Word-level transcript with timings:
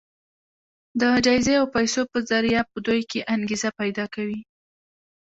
د 0.99 1.01
جايزې 1.25 1.53
او 1.59 1.65
پيسو 1.75 2.01
په 2.11 2.17
ذريعه 2.29 2.63
په 2.71 2.77
دوی 2.85 3.01
کې 3.11 3.27
انګېزه 3.33 3.69
پيدا 3.79 4.05
کوي. 4.15 4.39